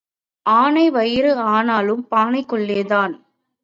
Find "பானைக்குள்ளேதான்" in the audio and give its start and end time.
2.11-3.13